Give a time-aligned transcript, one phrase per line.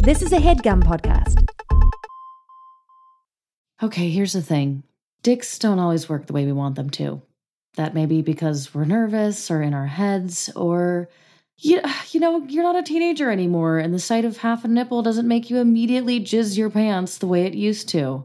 [0.00, 1.46] This is a headgum podcast.
[3.82, 4.84] Okay, here's the thing
[5.22, 7.20] dicks don't always work the way we want them to.
[7.74, 11.08] That may be because we're nervous or in our heads, or
[11.58, 11.80] you,
[12.12, 15.28] you know, you're not a teenager anymore, and the sight of half a nipple doesn't
[15.28, 18.24] make you immediately jizz your pants the way it used to.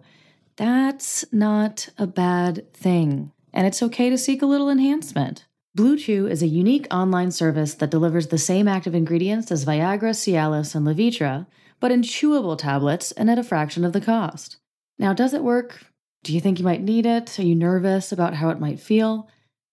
[0.57, 5.45] That's not a bad thing, and it's okay to seek a little enhancement.
[5.75, 10.11] Blue Chew is a unique online service that delivers the same active ingredients as Viagra,
[10.11, 11.47] Cialis, and Levitra,
[11.83, 14.55] but in chewable tablets and at a fraction of the cost.
[14.97, 15.85] Now, does it work?
[16.23, 17.37] Do you think you might need it?
[17.37, 19.27] Are you nervous about how it might feel?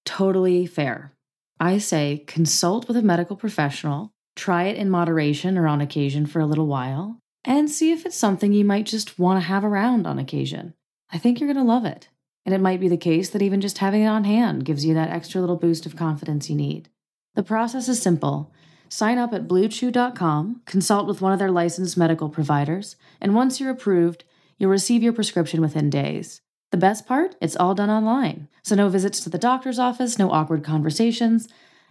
[0.04, 1.12] Totally fair.
[1.60, 6.40] I say consult with a medical professional, try it in moderation or on occasion for
[6.40, 10.04] a little while, and see if it's something you might just want to have around
[10.04, 10.74] on occasion.
[11.12, 12.08] I think you're going to love it.
[12.44, 14.94] And it might be the case that even just having it on hand gives you
[14.94, 16.88] that extra little boost of confidence you need.
[17.36, 18.52] The process is simple.
[18.92, 23.70] Sign up at bluechew.com, consult with one of their licensed medical providers, and once you're
[23.70, 24.24] approved,
[24.58, 26.40] you'll receive your prescription within days.
[26.72, 27.36] The best part?
[27.40, 28.48] It's all done online.
[28.64, 31.48] So, no visits to the doctor's office, no awkward conversations,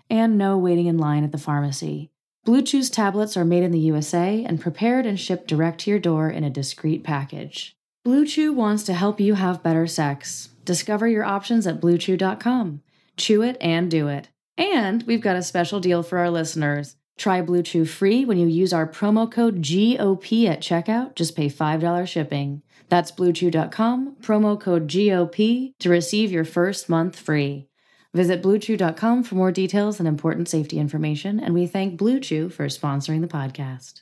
[0.10, 2.12] and no waiting in line at the pharmacy.
[2.44, 6.00] Blue Chew's tablets are made in the USA and prepared and shipped direct to your
[6.00, 7.78] door in a discreet package.
[8.04, 10.50] Blue Chew wants to help you have better sex.
[10.66, 12.82] Discover your options at bluechew.com.
[13.16, 14.30] Chew it and do it.
[14.60, 16.98] And we've got a special deal for our listeners.
[17.18, 21.16] Try Blue Chew free when you use our promo code GOP at checkout.
[21.16, 22.62] Just pay $5 shipping.
[22.90, 27.68] That's bluechew.com, promo code GOP to receive your first month free.
[28.14, 32.66] Visit bluechew.com for more details and important safety information, and we thank Blue Chew for
[32.66, 34.02] sponsoring the podcast.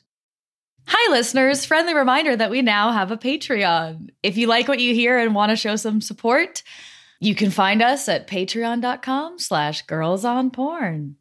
[0.86, 1.66] Hi, listeners.
[1.66, 4.08] Friendly reminder that we now have a Patreon.
[4.22, 6.62] If you like what you hear and want to show some support,
[7.20, 11.16] you can find us at patreon.com slash girls on porn.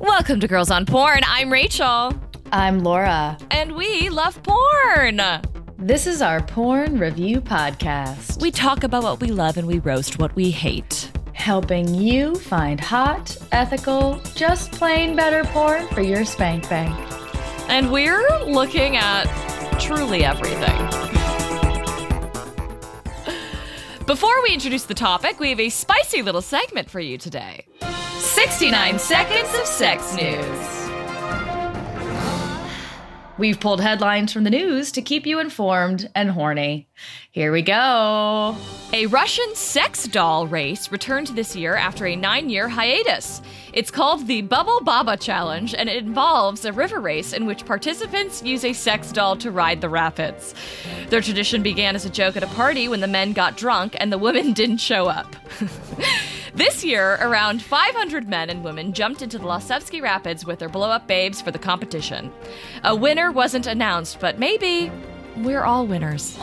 [0.00, 1.20] Welcome to Girls on Porn.
[1.26, 2.12] I'm Rachel.
[2.52, 3.36] I'm Laura.
[3.50, 5.20] And we love porn.
[5.76, 8.40] This is our porn review podcast.
[8.40, 11.10] We talk about what we love and we roast what we hate.
[11.32, 16.96] Helping you find hot, ethical, just plain better porn for your spank bank.
[17.68, 19.24] And we're looking at
[19.80, 21.07] truly everything.
[24.08, 27.66] Before we introduce the topic, we have a spicy little segment for you today
[28.20, 30.87] 69 Seconds of Sex News.
[33.38, 36.88] We've pulled headlines from the news to keep you informed and horny.
[37.30, 38.56] Here we go.
[38.92, 43.40] A Russian sex doll race returned this year after a nine year hiatus.
[43.72, 48.42] It's called the Bubble Baba Challenge, and it involves a river race in which participants
[48.42, 50.52] use a sex doll to ride the rapids.
[51.08, 54.10] Their tradition began as a joke at a party when the men got drunk and
[54.10, 55.36] the women didn't show up.
[56.54, 60.90] This year, around 500 men and women jumped into the Losevsky Rapids with their blow
[60.90, 62.32] up babes for the competition.
[62.84, 64.90] A winner wasn't announced, but maybe
[65.36, 66.38] we're all winners.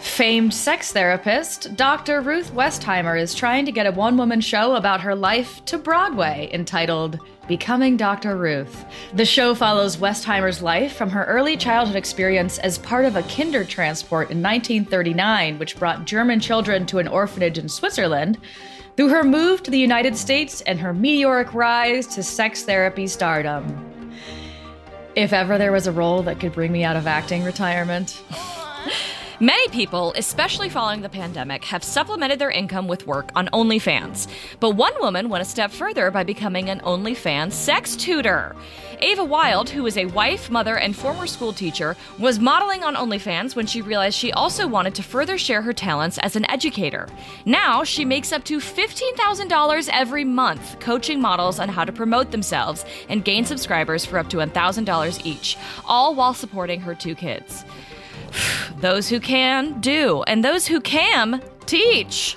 [0.00, 2.20] Famed sex therapist Dr.
[2.20, 6.48] Ruth Westheimer is trying to get a one woman show about her life to Broadway
[6.52, 8.36] entitled Becoming Dr.
[8.36, 8.84] Ruth.
[9.14, 14.30] The show follows Westheimer's life from her early childhood experience as part of a Kindertransport
[14.30, 18.38] in 1939, which brought German children to an orphanage in Switzerland,
[18.96, 24.12] through her move to the United States and her meteoric rise to sex therapy stardom.
[25.14, 28.22] If ever there was a role that could bring me out of acting retirement.
[29.40, 34.28] Many people, especially following the pandemic, have supplemented their income with work on OnlyFans.
[34.60, 38.56] But one woman went a step further by becoming an OnlyFans sex tutor.
[39.00, 43.54] Ava Wild, who is a wife, mother, and former school teacher, was modeling on OnlyFans
[43.54, 47.06] when she realized she also wanted to further share her talents as an educator.
[47.44, 52.86] Now she makes up to $15,000 every month coaching models on how to promote themselves
[53.10, 57.66] and gain subscribers for up to $1,000 each, all while supporting her two kids.
[58.80, 62.36] Those who can, do, and those who can, teach.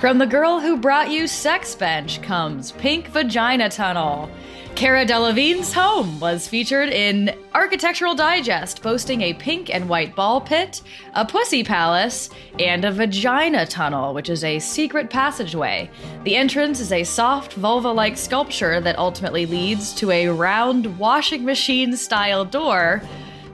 [0.00, 4.30] From the girl who brought you Sex Bench comes Pink Vagina Tunnel.
[4.76, 10.80] Cara Delevingne's home was featured in Architectural Digest, boasting a pink and white ball pit,
[11.12, 15.90] a pussy palace, and a vagina tunnel, which is a secret passageway.
[16.24, 21.44] The entrance is a soft vulva like sculpture that ultimately leads to a round washing
[21.44, 23.02] machine style door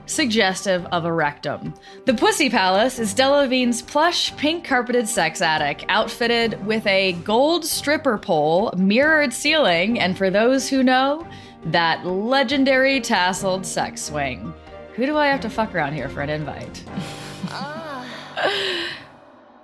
[0.07, 1.73] suggestive of a rectum.
[2.05, 8.17] The Pussy Palace is Delevingne's plush, pink carpeted sex attic, outfitted with a gold stripper
[8.17, 11.27] pole, mirrored ceiling, and for those who know,
[11.65, 14.53] that legendary tasseled sex swing.
[14.95, 16.83] Who do I have to fuck around here for an invite?
[17.49, 18.05] Ah.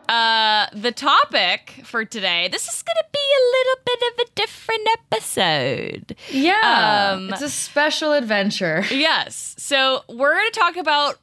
[0.09, 4.31] Uh, the topic for today, this is going to be a little bit of a
[4.35, 6.15] different episode.
[6.29, 7.11] Yeah.
[7.15, 8.83] Um, it's a special adventure.
[8.91, 9.55] Yes.
[9.57, 11.15] So we're going to talk about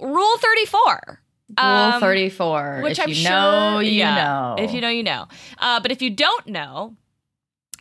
[0.00, 1.20] Rule 34.
[1.58, 2.80] Rule Um, 34.
[2.82, 4.14] Which if I'm you sure know, you yeah,
[4.56, 4.56] know.
[4.62, 5.26] If you know, you know.
[5.58, 6.96] Uh, but if you don't know,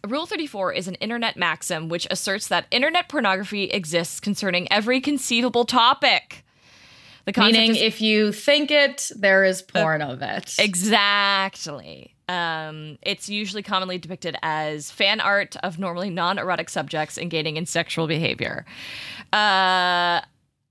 [0.07, 5.65] Rule 34 is an internet maxim which asserts that internet pornography exists concerning every conceivable
[5.65, 6.42] topic.
[7.25, 10.55] The Meaning, is- if you think it, there is porn of it.
[10.59, 12.13] Exactly.
[12.29, 18.07] Um, it's usually commonly depicted as fan art of normally non-erotic subjects engaging in sexual
[18.07, 18.65] behavior.
[19.31, 20.21] Uh,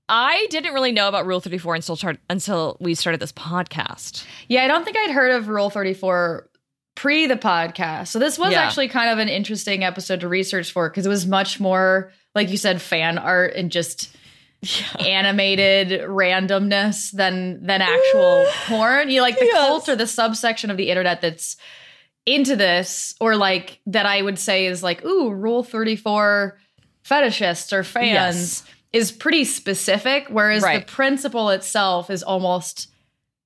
[0.09, 1.97] I didn't really know about Rule 34 until
[2.29, 4.25] until we started this podcast.
[4.47, 6.49] Yeah, I don't think I'd heard of Rule 34
[6.95, 8.07] pre the podcast.
[8.09, 8.61] So this was Yeah.
[8.61, 12.49] actually kind of an interesting episode to research for because it was much more, like
[12.49, 14.15] you said, fan art and just
[14.99, 19.09] animated randomness than than actual porn.
[19.09, 19.53] You know, like the Yes.
[19.57, 21.57] cult or the subsection of the internet that's
[22.25, 26.57] into this, or like that I would say is like, ooh, Rule 34
[27.03, 28.63] fetishists or fans Yes.
[28.93, 30.85] is pretty specific, whereas Right.
[30.85, 32.87] the principle itself is almost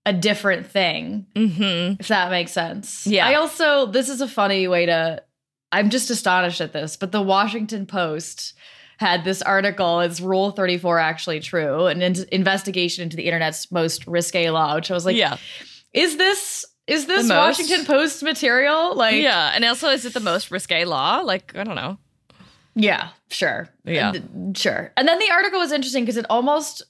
[0.05, 1.99] a different thing Mm-hmm.
[1.99, 3.05] if that makes sense.
[3.07, 3.25] Yeah.
[3.27, 5.21] I also this is a funny way to
[5.71, 8.53] I'm just astonished at this, but the Washington Post
[8.97, 11.85] had this article, is Rule 34 actually true?
[11.85, 15.37] An in- investigation into the internet's most risque law, which I was like, yeah,
[15.93, 18.95] is this is this Washington Post material?
[18.95, 21.19] Like yeah, and also is it the most risque law?
[21.19, 21.97] Like I don't know.
[22.75, 23.69] Yeah, sure.
[23.85, 24.13] Yeah.
[24.13, 24.91] And- Sure.
[24.95, 26.83] And then the article was interesting because it almost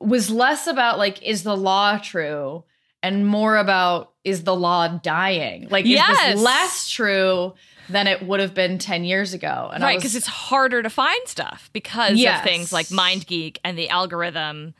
[0.00, 2.64] was less about like, is the law true?
[3.02, 5.68] And more about is the law dying?
[5.70, 5.90] Like, is
[6.34, 7.52] this less true
[7.88, 9.70] than it would have been 10 years ago?
[9.72, 12.38] And right, because it's harder to find stuff because Yes.
[12.40, 14.74] of things like MindGeek and the algorithm.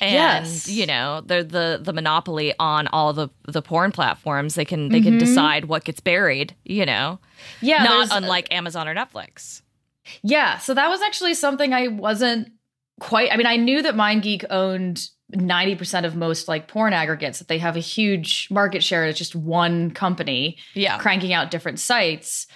[0.00, 0.68] And Yes.
[0.68, 5.00] you know the the the monopoly on all the the porn platforms, they can they
[5.00, 6.54] can decide what gets buried.
[6.64, 7.20] You know,
[7.60, 7.66] Mm-hmm.
[7.66, 9.62] yeah, not unlike Amazon or Netflix.
[10.22, 12.50] Yeah, so that was actually something I wasn't
[13.00, 13.32] quite.
[13.32, 17.58] I mean, I knew that MindGeek owned 90% of most like porn aggregates, that they
[17.58, 19.06] have a huge market share.
[19.06, 22.46] It's just one company Yeah, cranking out different sites.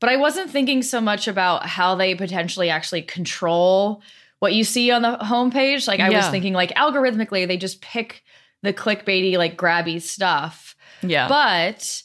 [0.00, 4.02] But I wasn't thinking so much about how they potentially actually control
[4.38, 5.88] what you see on the homepage.
[5.88, 8.22] Like, I was thinking, like, algorithmically, they just pick
[8.62, 10.76] the clickbaity, like, grabby stuff.
[11.02, 12.02] yeah, But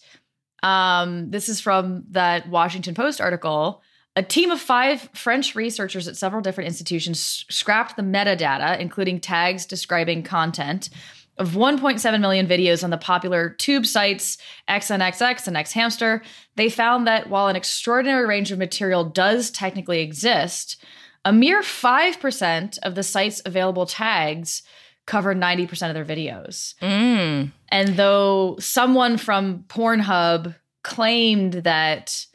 [0.64, 3.84] um, this is from that Washington Post article.
[4.16, 9.66] A team of five French researchers at several different institutions scrapped the metadata, including tags
[9.66, 10.90] describing content,
[11.38, 14.38] of 1.7 million videos on the popular tube sites
[14.70, 16.24] XNXX and XHamster.
[16.56, 20.84] They found that while an extraordinary range of material does technically exist,
[21.26, 24.62] a mere 5% of the site's available tags
[25.06, 26.76] cover 90% of their videos.
[26.82, 27.52] Mm.
[27.70, 32.26] And though someone from Pornhub claimed that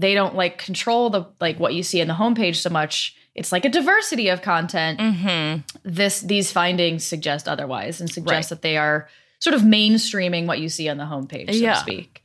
[0.00, 3.52] they don't like control the like what you see in the homepage so much, it's
[3.52, 5.00] like a diversity of content.
[5.00, 8.56] hmm This these findings suggest otherwise and suggest Right.
[8.56, 9.08] that they are
[9.38, 11.74] sort of mainstreaming what you see on the homepage, so Yeah.
[11.74, 12.22] to speak.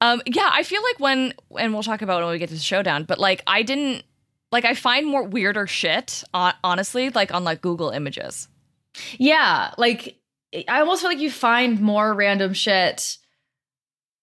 [0.00, 2.60] Um, yeah, I feel like when and we'll talk about when we get to the
[2.60, 4.02] showdown, but like I didn't
[4.50, 8.48] like I find more weirder shit honestly like on like Google Images.
[9.18, 10.16] Yeah, like
[10.68, 13.16] I almost feel like you find more random shit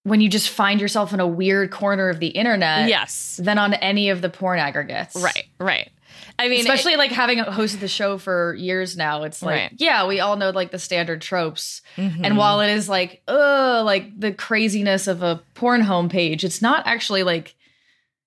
[0.03, 3.73] when you just find yourself in a weird corner of the internet yes, than on
[3.75, 5.15] any of the porn aggregates.
[5.15, 5.89] right, right.
[6.37, 9.71] I mean, especially like having hosted the show for years now it's like Right.
[9.77, 12.21] yeah we all know like the standard tropes Mhm.
[12.23, 16.83] and while it is like uh like the craziness of a porn homepage it's not
[16.87, 17.55] actually like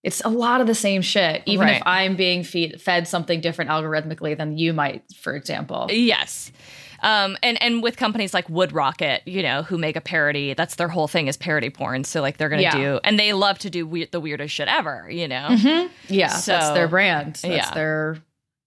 [0.02, 1.76] it's a lot of the same shit even Right.
[1.76, 6.52] if i'm being feed, fed something different algorithmically than you might for example Yes.
[7.02, 10.76] Um, and and with companies like Wood Rocket, you know, who make a parody, that's
[10.76, 12.04] their whole thing is parody porn.
[12.04, 12.76] So like they're gonna Yeah.
[12.76, 15.49] do, and they love to do weird, the weirdest shit ever, you know.
[15.50, 15.90] Mhm.
[16.09, 17.71] yeah So- that's their brand that's yeah.
[17.75, 18.16] their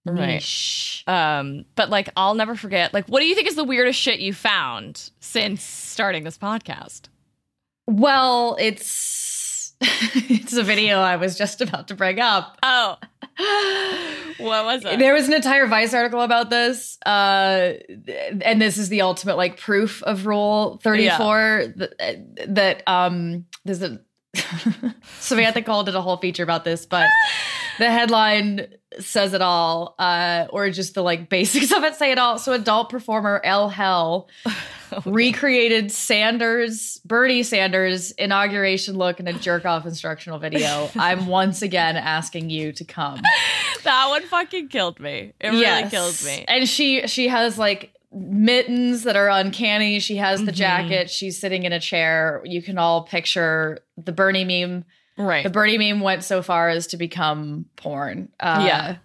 [0.04, 0.34] Right.
[0.34, 2.94] niche Um, but like I'll never forget.
[2.94, 7.08] Like, what do you think is the weirdest shit you found since starting this podcast?
[7.88, 12.96] well it's it's a video i was just about to bring up Oh,
[14.38, 14.98] what was it?
[14.98, 17.74] There was an entire Vice article about this, uh,
[18.42, 23.82] and this is the ultimate like proof of Rule Thirty Four that, that um there's
[23.82, 24.00] a
[25.20, 27.08] Samantha Cole did a whole feature about this, but
[27.78, 32.18] the headline says it all, uh, or just the like basics of it say it
[32.18, 32.38] all.
[32.38, 34.28] So, adult performer L Hell
[35.04, 40.90] recreated Sanders, Bernie Sanders inauguration look in a jerk off instructional video.
[40.96, 43.20] I'm once again asking you to come.
[43.84, 45.32] that one fucking killed me.
[45.40, 45.90] It really Yes.
[45.90, 46.44] killed me.
[46.48, 49.98] And she she has like mittens that are uncanny.
[49.98, 51.10] She has the jacket.
[51.10, 52.40] She's sitting in a chair.
[52.44, 54.84] You can all picture the Bernie meme.
[55.18, 55.42] Right.
[55.44, 58.28] The Bernie meme went so far as to become porn.
[58.40, 58.96] Uh, Yeah.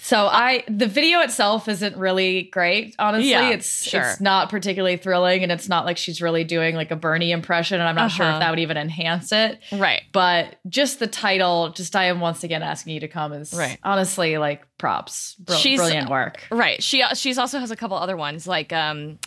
[0.00, 3.30] So I the video itself isn't really great, honestly.
[3.30, 4.00] Yeah, it's sure.
[4.02, 7.78] it's not particularly thrilling and it's not like she's really doing like a Bernie impression
[7.78, 8.34] and I'm not sure Uh-huh.
[8.36, 9.60] if that would even enhance it.
[9.72, 10.02] right.
[10.12, 13.78] But just the title, just I am once again asking you to come is Right.
[13.84, 15.36] honestly like props.
[15.36, 16.42] Br- She's- brilliant work.
[16.50, 16.82] Right.
[16.82, 19.20] She she's also has a couple other ones like um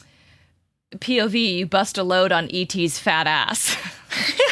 [0.97, 3.77] POV you bust a load on ET's fat ass.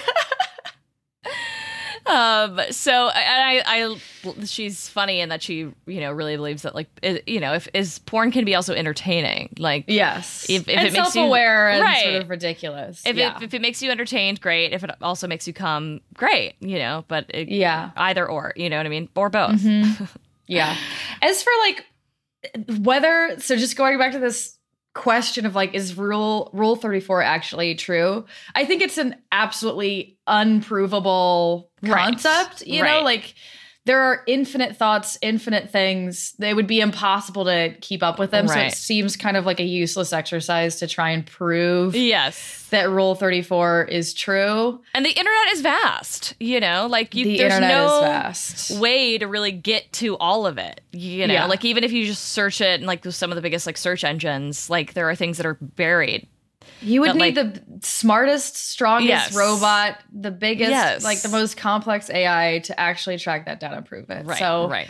[2.08, 3.96] um so I, I
[4.36, 5.56] I she's funny in that she
[5.88, 8.74] you know really believes that like i- you know if is porn can be also
[8.74, 10.46] entertaining like Yes.
[10.50, 12.04] If- if and it makes you- self-aware and Right.
[12.04, 13.02] sort of ridiculous.
[13.06, 13.38] if yeah.
[13.38, 16.78] it if it makes you entertained great if it also makes you come great you
[16.80, 17.92] know but it, yeah.
[17.98, 19.62] either or you know what I mean or both
[20.48, 20.76] Yeah.
[21.24, 21.86] As for like
[22.80, 24.55] whether so just going back to this
[24.96, 28.26] question of like is rule rule 34 actually true?
[28.56, 32.06] I think it's an absolutely unprovable Right.
[32.14, 33.36] concept, you know, like
[33.86, 36.34] there are infinite thoughts, infinite things.
[36.40, 38.48] They would be impossible to keep up with them.
[38.48, 42.90] So it seems kind of like a useless exercise to try and prove yes that
[42.90, 44.82] rule 34 is true.
[44.94, 49.52] and the internet is vast you know like you the there's no way to really
[49.52, 51.46] get to all of it you know Yeah.
[51.46, 54.04] like even if you just search it and like some of the biggest like search
[54.04, 56.28] engines like there are things that are buried
[56.82, 59.36] You would But, need like- the smartest, strongest Yes.
[59.36, 61.04] robot, the biggest, Yes.
[61.04, 64.26] like the most complex AI to actually track that down and prove it.
[64.26, 64.88] right so right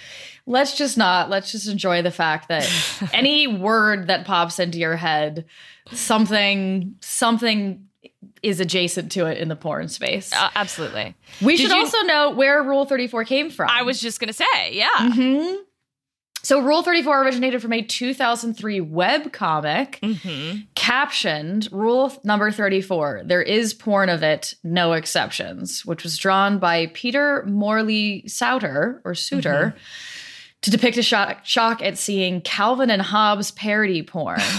[0.47, 2.69] let's just not, let's just enjoy the fact that
[3.13, 5.45] any word that pops into your head,
[5.91, 7.87] something, something
[8.43, 10.31] is adjacent to it in the porn space.
[10.33, 13.69] uh, absolutely we did should you- also know where Rule 34 came from.
[13.71, 15.57] i was just gonna say yeah Mhm.
[16.45, 23.41] So Rule 34 originated from a 2003 web comic hmm captioned rule number 34 there
[23.41, 29.75] is porn of it no exceptions which was drawn by peter morley souter or suter
[30.61, 34.39] to depict a shock, shock at seeing calvin and hobbes parody porn.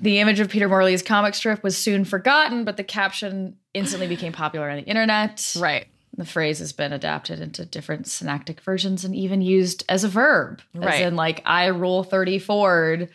[0.00, 4.32] The image of peter morley's comic strip was soon forgotten but the caption instantly became
[4.32, 5.54] popular on the internet.
[5.58, 10.08] Right the phrase has been adapted into different synectic versions and even used as a
[10.08, 10.94] verb Right.
[10.94, 13.08] as in like i rule 34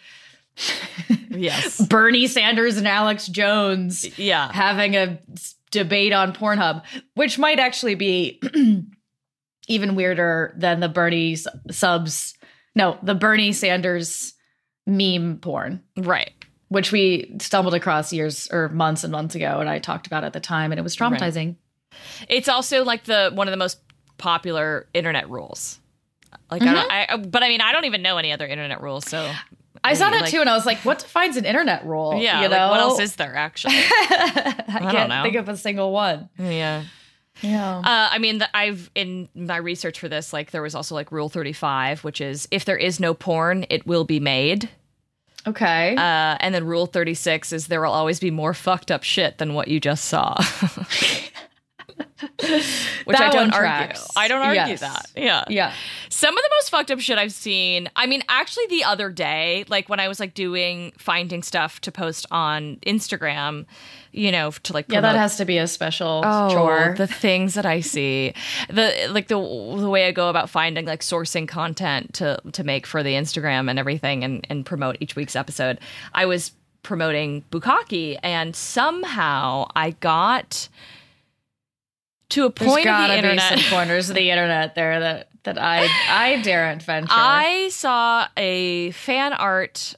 [1.29, 5.19] yes Bernie Sanders and Alex Jones yeah having a
[5.71, 6.83] debate on Pornhub,
[7.15, 8.41] which might actually be
[9.67, 11.37] even weirder than the Bernie
[11.71, 12.33] subs.
[12.75, 14.33] No, the Bernie Sanders
[14.85, 16.31] meme porn, right
[16.67, 20.31] which we stumbled across years or months and months ago, and I talked about at
[20.31, 21.57] the time, and it was traumatizing.
[22.29, 23.79] It's also like the one of the most
[24.17, 25.81] popular internet rules
[26.49, 29.07] like I don't, I, but I mean, I don't even know any other internet rules.
[29.09, 29.31] So
[29.83, 32.41] I saw that like- too, and I was like, "What defines an internet rule?" yeah,
[32.41, 32.55] you know?
[32.55, 33.75] like what else is there actually?
[33.77, 35.23] I, don't can't know.
[35.23, 36.29] think of a single one.
[36.37, 36.83] yeah.
[37.41, 37.77] Yeah.
[37.77, 41.11] Uh, I mean, the, I've in my research for this, like there was also like
[41.11, 44.69] Rule Thirty Five, which is if there is no porn, it will be made.
[45.47, 45.95] okay.
[45.95, 49.37] Uh, and then Rule Thirty Six is there will always be more fucked up shit
[49.37, 50.35] than what you just saw.
[53.05, 54.01] Which I don't argue.
[54.15, 54.79] I don't argue Yes.
[54.81, 55.11] that.
[55.15, 55.43] Yeah.
[55.49, 55.73] yeah.
[56.09, 57.89] Some of the most fucked up shit I've seen.
[57.95, 61.91] I mean, actually, the other day, like when I was like doing finding stuff to
[61.91, 63.65] post on Instagram,
[64.11, 66.95] you know, to like Yeah, that has to be a special Oh, chore.
[66.97, 68.33] the things that I see,
[68.69, 72.85] the like the the way I go about finding like sourcing content to to make
[72.85, 75.79] for the Instagram and everything, and and promote each week's episode.
[76.13, 76.51] I was
[76.83, 80.67] promoting Bukkake, and somehow I got
[82.31, 83.59] to a There's point of gotta the be internet.
[83.59, 87.07] some corners of the internet there that that I I daren't venture.
[87.11, 89.95] I saw a fan art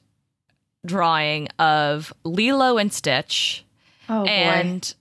[0.86, 3.66] drawing of Lilo and Stitch.
[4.10, 4.30] oh boy.
[4.30, 4.94] and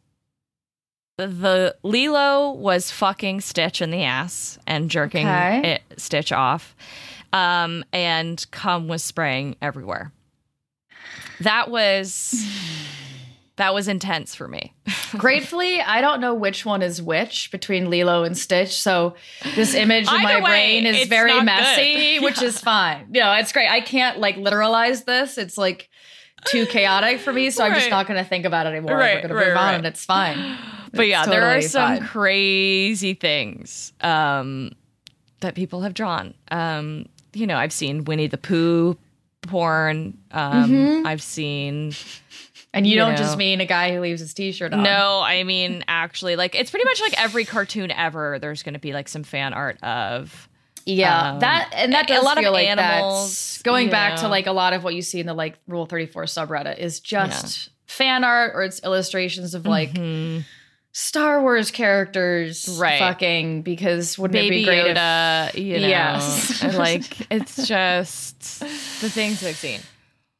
[1.19, 5.81] the Lilo was fucking Stitch in the ass and jerking Okay.
[5.91, 6.75] it, Stitch off,
[7.33, 10.11] um, and cum was spraying everywhere.
[11.41, 12.45] That was
[13.62, 14.75] that was intense for me.
[15.16, 18.81] Gratefully, I don't know which one is which between Lilo and Stitch.
[18.81, 19.14] So
[19.54, 22.25] this image in my way, brain is very messy, good.
[22.25, 23.07] which is fine.
[23.12, 23.69] You know, it's great.
[23.71, 25.38] I can't like literalize this.
[25.38, 25.88] It's like
[26.47, 28.97] too chaotic for me, so I'm just not going to think about it anymore.
[28.97, 30.59] Right, We're going right, to move on, and it's fine.
[30.95, 32.07] But yeah, It's there are some fine.
[32.07, 34.73] crazy things um,
[35.40, 36.35] that people have drawn.
[36.50, 38.99] Um, you know, I've seen Winnie the Pooh
[39.40, 40.19] porn.
[40.33, 41.07] Um, Mm-hmm.
[41.07, 41.92] I've seen
[42.75, 43.17] And you, You don't know.
[43.19, 44.83] just mean a guy who leaves his t-shirt on.
[44.83, 48.38] No, I mean actually, like it's pretty much like every cartoon ever.
[48.38, 50.49] There's going to be like some fan art of
[50.87, 54.47] Yeah, Um, that and that a does lot of like animals, going back to like
[54.47, 57.69] a lot of what you see in the like Rule Thirty Four subreddit is just
[57.87, 60.45] fan art or it's illustrations of like Mhm.
[60.93, 62.99] Star Wars characters Right.
[62.99, 66.62] fucking because wouldn't it be great if Yoda, you know, Yes.
[66.75, 69.81] like it's just the things we've seen.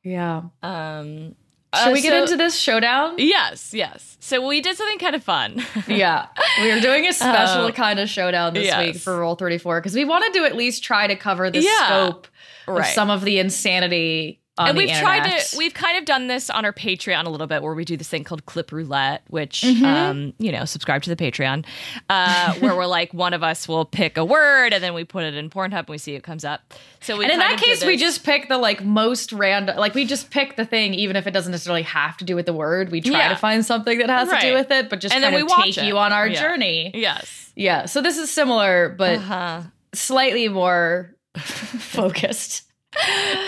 [0.03, 0.43] yeah.
[0.63, 1.35] Um,
[1.75, 3.15] Should uh, we get so- into this showdown?
[3.19, 4.17] Yes, yes.
[4.21, 5.65] So we did something kind of fun.
[5.89, 6.27] yeah,
[6.61, 8.79] we are doing a special Uh, kind of showdown this yes.
[8.79, 11.61] week for Rule Thirty Four because we wanted to at least try to cover the
[11.61, 11.87] Yeah.
[11.87, 12.29] scope
[12.69, 14.42] of some of the insanity.
[14.59, 17.63] And we've tried to we've kind of done this on our patreon a little bit
[17.63, 19.85] where we do this thing called clip roulette which Mm-hmm.
[19.85, 21.65] um you know subscribe to the patreon
[22.11, 25.25] uh where we're like one of us will pick a word and then we put
[25.25, 27.85] it in pornhub and we see it comes up so we And in that case,
[27.85, 31.27] we just pick the like most random, like we just pick the thing, even if
[31.27, 32.93] it doesn't necessarily have to do with the word.
[32.93, 33.29] We try Yeah.
[33.31, 35.79] to find something that has to do with it, but just And then we take
[35.79, 35.85] it.
[35.85, 36.41] you on our Yeah.
[36.41, 36.93] journey.
[36.95, 37.87] yes Yeah.
[37.87, 39.63] So this is similar, but uh-huh.
[39.95, 42.63] slightly more focused.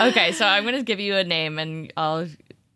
[0.01, 2.27] Okay so i'm gonna give you a name and i'll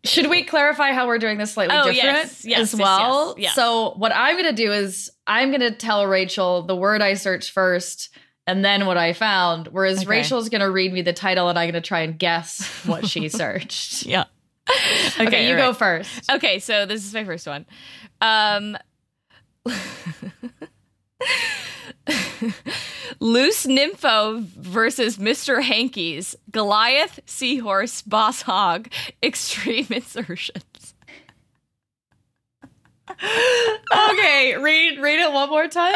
[0.04, 3.34] Should we clarify how we're doing this slightly Oh, different yes, yes, as well?
[3.38, 3.54] yes.
[3.54, 7.12] So what I'm going to do is I'm going to tell Rachel the word I
[7.14, 8.08] searched first
[8.46, 10.06] and then what I found, whereas Okay.
[10.06, 13.06] Rachel's going to read me the title and I'm going to try and guess what
[13.06, 14.06] she searched.
[14.06, 14.24] yeah
[15.20, 16.30] okay, you all go first.
[16.32, 17.66] Okay, so this is my first one.
[18.22, 18.78] Um
[23.20, 25.62] Loose Nympho versus Mr.
[25.62, 26.36] Hankey's.
[26.50, 28.88] Goliath, Seahorse, Boss Hog,
[29.22, 30.94] Extreme Insertions.
[33.92, 35.94] Okay, read read it one more time.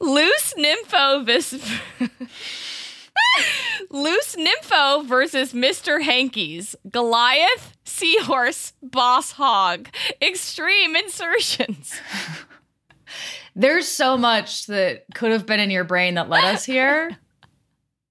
[0.00, 1.52] Loose Nympho vis-
[3.90, 6.02] Loose Nympho versus Mr.
[6.02, 9.88] Hankey's Goliath, Seahorse, Boss Hog,
[10.20, 11.94] Extreme Insertions.
[13.54, 17.16] There's so much that could have been in your brain that led us here.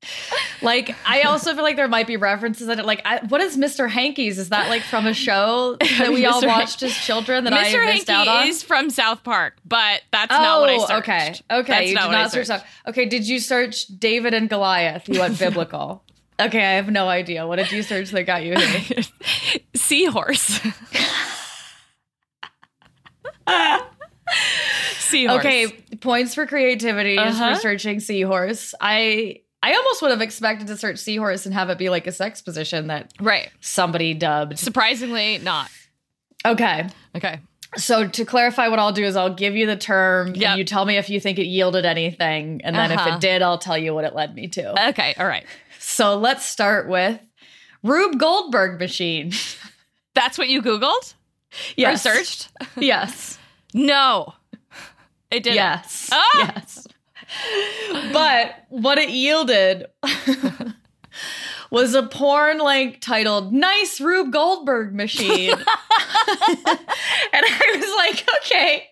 [0.61, 3.89] like, I also feel like there might be references that, like, I, what is Mr.
[3.89, 4.37] Hankey's?
[4.39, 7.81] Is that like from a show that we all watched as children that Mr.
[7.81, 8.35] I missed out on?
[8.37, 10.91] Hankey is from South Park, but that's not what I searched.
[10.91, 11.61] Oh, okay.
[11.61, 12.65] Okay, That's you not did not search searched.
[12.87, 15.07] Okay, did you search David and Goliath?
[15.07, 16.03] You went biblical.
[16.39, 17.45] okay, I have no idea.
[17.47, 19.03] What did you search that got you here?
[19.75, 20.59] Seahorse.
[25.11, 25.39] Seahorse.
[25.39, 25.67] Okay,
[26.01, 27.53] points for creativity Uh-huh.
[27.55, 28.73] for searching seahorse.
[28.81, 32.11] I I almost would have expected to search seahorse and have it be like a
[32.11, 33.49] sex position that Right.
[33.59, 34.57] somebody dubbed.
[34.57, 35.69] Surprisingly, not.
[36.45, 36.87] Okay.
[37.15, 37.39] Okay.
[37.77, 40.49] So to clarify what I'll do is I'll give you the term Yep.
[40.49, 43.15] and you tell me if you think it yielded anything and then if Uh-huh.
[43.15, 44.87] it did I'll tell you what it led me to.
[44.89, 45.13] Okay.
[45.19, 45.45] All right.
[45.79, 47.19] so let's start with
[47.83, 49.31] Rube Goldberg machine.
[50.15, 51.13] That's what you Googled?
[51.77, 52.03] yes.
[52.05, 52.49] Or searched?
[52.77, 53.37] Yes.
[53.73, 54.33] No.
[55.31, 55.55] It didn't.
[55.55, 56.09] Yes.
[56.11, 56.29] Ah!
[56.37, 56.87] Yes.
[58.11, 59.85] But what it yielded
[61.71, 65.51] was a porn link titled Nice Rube Goldberg Machine.
[65.57, 65.63] and
[67.33, 68.87] I was like, okay,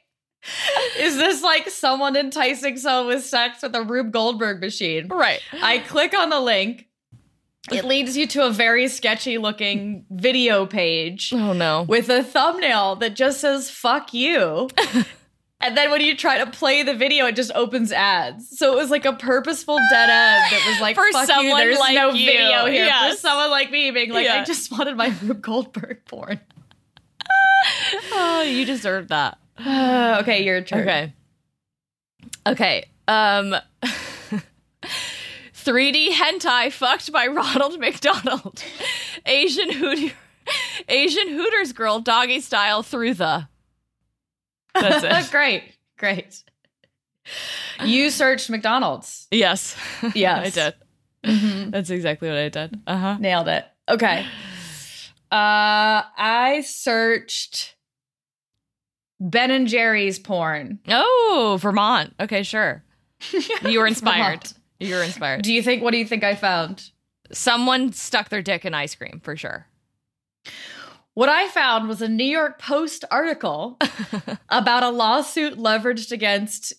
[0.99, 5.07] is this like someone enticing someone with sex with a Rube Goldberg machine?
[5.09, 5.41] Right.
[5.61, 6.85] I click on the link.
[7.71, 11.83] It leads you to a very sketchy looking video page Oh no.
[11.83, 14.69] with a thumbnail that just says fuck you.
[15.61, 18.57] and then when you try to play the video, it just opens ads.
[18.57, 21.57] So it was like a purposeful dead end that was like, For fuck you, someone
[21.57, 22.25] there's like no you.
[22.25, 22.89] video here.
[23.09, 26.39] For someone like me being like, I just wanted my Rube Goldberg porn.
[28.13, 29.37] Oh, you deserve that.
[29.59, 30.81] okay, your turn.
[30.81, 31.13] Okay.
[32.47, 32.85] Okay.
[33.07, 33.53] Um
[35.53, 38.63] 3D hentai fucked by Ronald McDonald.
[39.25, 40.13] Asian Hooter
[40.87, 43.48] Asian Hooters girl doggy style through the
[44.73, 45.31] That's it.
[45.31, 45.63] great.
[45.97, 46.43] Great.
[47.83, 49.27] You searched McDonald's.
[49.31, 49.75] yes.
[50.15, 50.57] Yes.
[50.57, 50.73] I
[51.23, 51.71] did.
[51.71, 52.79] That's exactly what I did.
[52.87, 53.17] Uh-huh.
[53.19, 53.65] Nailed it.
[53.89, 54.25] Okay.
[55.31, 57.75] Uh I searched
[59.19, 60.79] Ben and Jerry's porn.
[60.87, 62.13] Oh, Vermont.
[62.19, 62.83] Okay, sure.
[63.67, 64.43] You were inspired.
[64.79, 65.41] You were inspired.
[65.43, 66.91] Do you think what do you think I found?
[67.31, 69.67] Someone stuck their dick in ice cream for sure.
[71.19, 73.77] What I found was a New York Post article
[74.49, 76.71] about a lawsuit leveraged against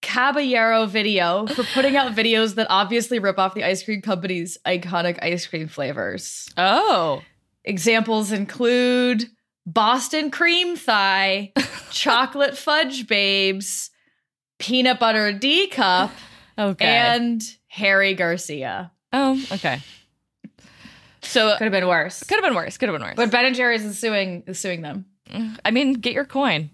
[0.00, 5.18] Caballero Video for putting out videos that obviously rip off the ice cream company's iconic
[5.22, 6.48] ice cream flavors.
[6.56, 7.20] Oh.
[7.66, 9.26] Examples include
[9.66, 11.52] Boston cream thigh,
[11.90, 13.90] chocolate fudge babes,
[14.58, 16.12] peanut butter D cup,
[16.56, 16.86] oh, Okay.
[16.86, 18.90] and Hairy Garcia.
[19.12, 19.82] oh, okay.
[21.22, 22.22] So Could have been worse.
[22.24, 22.76] could have been worse.
[22.78, 23.14] Could have been worse.
[23.16, 25.06] But Ben and Jerry's is suing is suing them.
[25.30, 26.70] Mm, I mean, get your coin.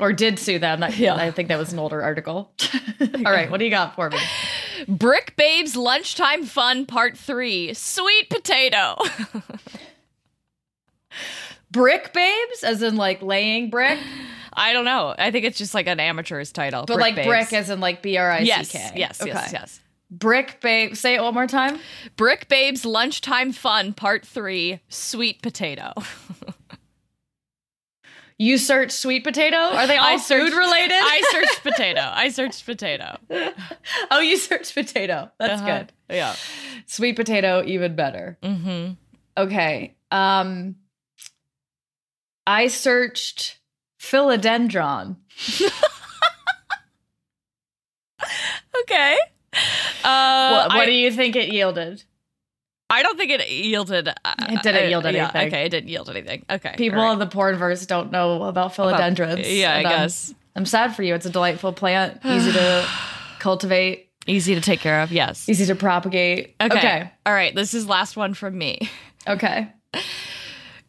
[0.00, 0.80] or did sue them.
[0.80, 1.14] That, Yeah.
[1.14, 2.52] I think that was an older article.
[3.00, 4.18] All right, what do you got for me?
[4.88, 8.96] Brick Babes Lunchtime Fun Part 3 Sweet Potato.
[11.70, 13.98] Brick babes, as in like laying brick,
[14.52, 15.12] I don't know.
[15.18, 16.84] I think it's just like an amateur's title.
[16.86, 17.26] but like Babes.
[17.26, 18.48] brick as in like B R I C K.
[18.48, 19.30] Yes, yes, Okay.
[19.32, 19.80] yes, yes.
[20.18, 20.94] Brick babe.
[20.96, 21.78] Say it one more time.
[22.16, 25.92] Brick Babes Lunchtime Fun Part 3 Sweet Potato.
[28.36, 29.56] You search sweet potato.
[29.56, 30.92] Are they all I searched- food related?
[31.00, 32.00] I searched potato.
[32.02, 33.16] I searched potato.
[34.10, 35.30] oh, you searched potato.
[35.38, 35.78] That's Uh-huh.
[35.78, 35.92] good.
[36.10, 36.34] Yeah.
[36.86, 38.36] Sweet potato, even better.
[38.42, 38.94] Mm-hmm.
[39.40, 39.94] Okay.
[40.10, 40.74] Um,
[42.44, 43.60] I searched
[44.00, 45.16] philodendron.
[48.82, 49.16] Okay.
[50.02, 52.02] Uh, what I, do you think it yielded?
[52.90, 54.08] I don't think it yielded.
[54.08, 55.46] Uh, It didn't uh, yield yeah, anything.
[55.48, 56.44] okay, it didn't yield anything.
[56.48, 56.74] Okay.
[56.76, 59.36] People all in the pornverse don't know about philodendrons.
[59.36, 59.46] right.
[59.46, 60.34] Yeah, I um, guess.
[60.54, 61.14] I'm sad for you.
[61.14, 62.86] It's a delightful plant, easy to
[63.38, 65.12] cultivate, Easy to take care of.
[65.12, 65.48] Yes.
[65.48, 66.54] easy to propagate.
[66.60, 66.78] Okay.
[66.78, 67.10] Okay.
[67.26, 67.54] All right.
[67.54, 68.88] This is last one from me.
[69.28, 69.70] Okay.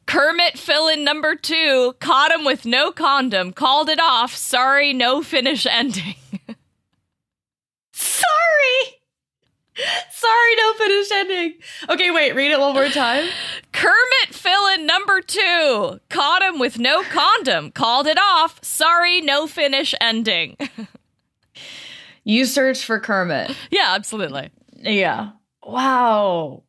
[0.07, 4.35] Kermit fill in number two caught him with no condom, called it off.
[4.35, 6.15] Sorry, no finish ending.
[7.91, 9.01] Sorry.
[10.11, 11.53] Sorry, no finished ending.
[11.89, 13.27] Okay, wait, read it one more time.
[13.73, 18.63] Kermit fill in number two caught him with no condom, called it off.
[18.63, 20.57] Sorry, no finish ending.
[22.27, 23.55] You search for Kermit.
[23.69, 24.49] yeah, absolutely.
[24.77, 25.33] Yeah.
[25.63, 26.63] Wow.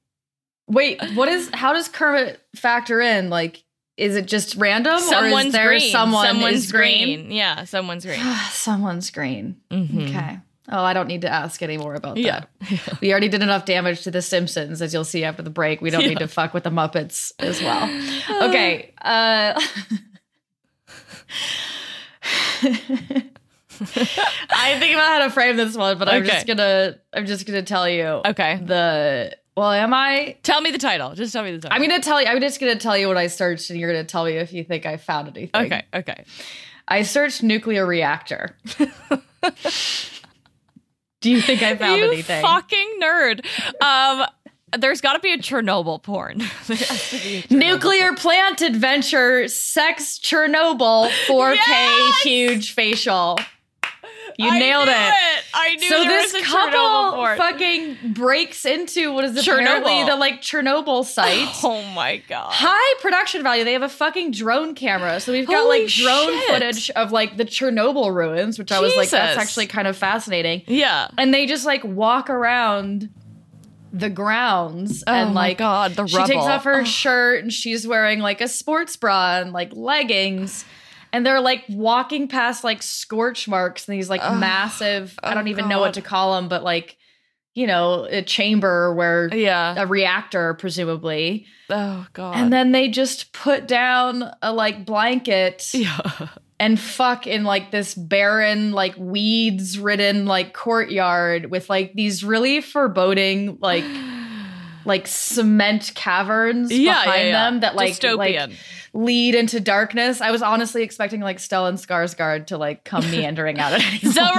[0.68, 3.30] Wait, what is how does Kermit factor in?
[3.30, 3.64] Like,
[3.96, 5.90] is it just random or Someone's is there green.
[5.90, 7.30] someone someone's is green?
[7.30, 8.20] Yeah, someone's green.
[8.50, 9.56] Someone's green.
[9.70, 10.10] Mhm.
[10.10, 10.38] Okay.
[10.68, 12.44] Oh, I don't need to ask any more about Yeah.
[12.70, 13.00] that.
[13.00, 15.80] We already did enough damage to The Simpsons, as you'll see after the break.
[15.80, 17.88] We don't need to fuck with the Muppets as well.
[18.42, 18.92] Okay.
[19.00, 19.60] Uh,
[24.50, 26.30] I think about how to frame this one, but I'm Okay.
[26.32, 28.58] just gonna I'm just gonna tell you Okay.
[28.62, 31.14] the well, am I Tell me the title.
[31.14, 31.74] Just tell me the title.
[31.76, 34.04] I'm gonna tell you I'm just gonna tell you what I searched and you're gonna
[34.04, 35.66] tell me if you think I found anything.
[35.66, 36.24] Okay, okay.
[36.88, 38.56] I searched nuclear reactor.
[41.20, 42.42] Do you think I found you anything?
[42.42, 43.46] fucking nerd.
[43.82, 44.26] Um,
[44.78, 46.38] there's got to be a Chernobyl porn.
[46.66, 52.22] There has to be a Chernobyl Nuclear plant adventure, sex Chernobyl, 4K Yes!
[52.22, 53.38] huge facial.
[54.38, 55.44] You I nailed knew it.
[55.54, 55.90] I knew it.
[55.90, 60.06] So this couple fucking breaks into what is apparently Chernobyl.
[60.06, 61.48] the like Chernobyl site.
[61.64, 62.52] oh my god.
[62.52, 63.64] High production value.
[63.64, 65.20] They have a fucking drone camera.
[65.20, 66.50] So we've got Holy like drone shit.
[66.50, 70.62] footage of like the Chernobyl ruins, which I was like, that's actually kind of fascinating.
[70.66, 71.08] Yeah.
[71.16, 73.10] And they just like walk around
[73.92, 77.86] the grounds Oh and my like God, the she takes off her shirt and she's
[77.86, 80.66] wearing like a sports bra and like leggings.
[81.12, 85.48] And they're like walking past like scorch marks and these like massive, I oh don't
[85.48, 86.96] even know what to call them, but like,
[87.54, 89.74] you know, a chamber where Yeah.
[89.78, 91.46] a reactor, presumably.
[91.70, 92.36] Oh god.
[92.36, 96.28] And then they just put down a like blanket yeah.
[96.60, 102.60] and fuck in like this barren, like weeds ridden like courtyard with like these really
[102.60, 103.84] foreboding, like
[104.86, 107.50] like cement caverns Yeah, behind yeah, yeah.
[107.50, 108.50] them that like, like
[108.94, 110.20] lead into darkness.
[110.20, 114.20] I was honestly expecting like Stellan Skarsgård to like come meandering out at any The
[114.20, 114.36] moment.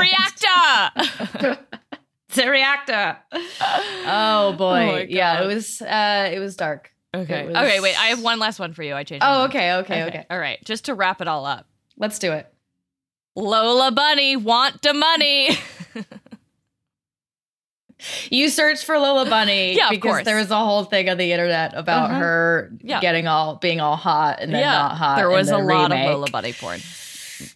[1.44, 1.60] reactor.
[2.36, 3.18] the reactor.
[4.06, 4.86] Oh boy.
[4.86, 6.92] my yeah, it was uh it was dark.
[7.16, 7.46] okay.
[7.48, 8.00] Was- Okay, wait.
[8.00, 8.94] I have one last one for you.
[8.96, 9.24] I changed.
[9.26, 9.50] Oh, mind.
[9.52, 10.26] okay, okay, okay.
[10.30, 10.60] All right.
[10.66, 11.68] Just to wrap it all up.
[11.98, 12.52] Let's do it.
[13.36, 15.50] Lola Bunny want the money.
[18.30, 20.26] You searched for Lola Bunny Yeah, because course.
[20.26, 22.20] there was a whole thing on the internet about Uh-huh.
[22.20, 23.02] her Yeah.
[23.02, 24.72] getting all being all hot and then yeah.
[24.74, 25.16] not hot.
[25.18, 26.80] there was a lot of Lola Bunny porn.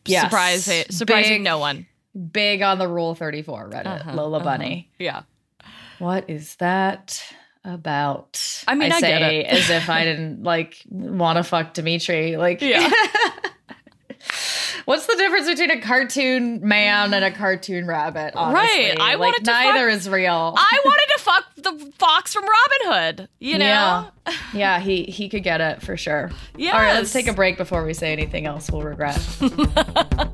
[0.05, 0.23] Yes.
[0.23, 1.85] Surprising, surprising Big- no one.
[2.31, 3.85] Big on the Rule 34 Reddit.
[3.85, 4.45] Uh-huh, Lola uh-huh.
[4.45, 4.89] Bunny.
[4.99, 5.21] Yeah.
[5.99, 7.23] What is that
[7.63, 8.63] about?
[8.67, 9.45] I mean, I say get it.
[9.45, 12.35] as if I didn't like want to fuck Dimitri.
[12.37, 12.89] Like, Yeah.
[14.91, 18.33] What's the difference between a cartoon man and a cartoon rabbit?
[18.35, 18.89] Honestly?
[18.89, 20.53] Right, I like, wanted to neither fuck- is real.
[20.57, 23.29] I wanted to fuck the fox from Robin Hood.
[23.39, 23.65] You know.
[23.65, 24.09] Yeah.
[24.53, 26.29] yeah, he he could get it for sure.
[26.57, 26.73] Yeah.
[26.73, 29.17] All right, let's take a break before we say anything else we'll regret.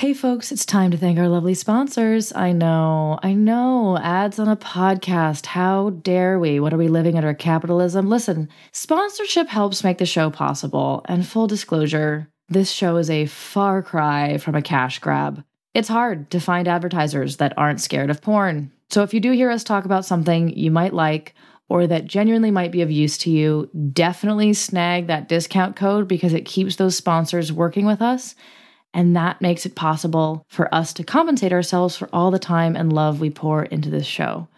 [0.00, 2.32] Hey, folks, it's time to thank our lovely sponsors.
[2.32, 5.44] I know, I know, ads on a podcast.
[5.44, 6.58] How dare we?
[6.58, 8.08] What are we living under capitalism?
[8.08, 11.04] Listen, sponsorship helps make the show possible.
[11.04, 15.44] And full disclosure, this show is a far cry from a cash grab.
[15.74, 18.72] It's hard to find advertisers that aren't scared of porn.
[18.88, 21.34] So if you do hear us talk about something you might like,
[21.68, 26.32] or that genuinely might be of use to you, definitely snag that discount code because
[26.32, 28.34] it keeps those sponsors working with us.
[28.92, 32.92] And that makes it possible for us to compensate ourselves for all the time and
[32.92, 34.48] love we pour into this show.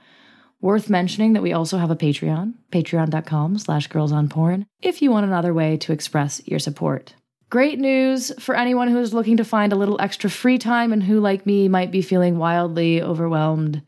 [0.60, 5.10] Worth mentioning that we also have a Patreon, patreon.com slash girls on porn, if you
[5.10, 7.14] want another way to express your support.
[7.50, 11.02] Great news for anyone who is looking to find a little extra free time and
[11.02, 13.82] who, like me, might be feeling wildly overwhelmed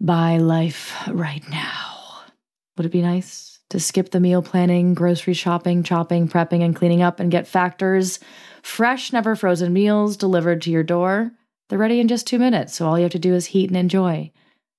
[0.00, 2.22] by life right now.
[2.76, 7.02] Would it be nice to skip the meal planning, grocery shopping, chopping, prepping, and cleaning
[7.02, 8.20] up and get factors?
[8.68, 11.32] Fresh, never frozen meals delivered to your door.
[11.68, 13.76] They're ready in just two minutes, so all you have to do is heat and
[13.76, 14.30] enjoy.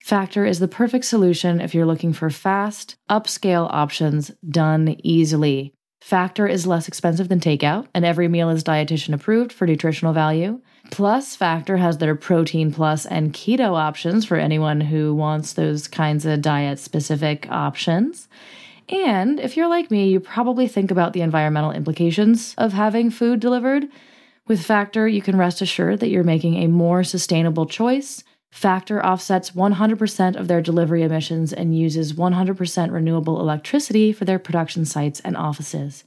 [0.02, 5.74] Factor is the perfect solution if you're looking for fast, upscale options done easily.
[6.02, 10.62] Factor is less expensive than takeout, and every meal is dietitian approved for nutritional value.
[10.92, 16.26] Plus, Factor has their protein plus and keto options for anyone who wants those kinds
[16.26, 18.30] of diet specific options.
[18.90, 23.40] And if you're like me, you probably think about the environmental implications of having food
[23.40, 23.88] delivered.
[24.48, 28.24] With Factor, you can rest assured that you're making a more sustainable choice.
[28.50, 34.86] Factor offsets 100% of their delivery emissions and uses 100% renewable electricity for their production
[34.86, 36.04] sites and offices.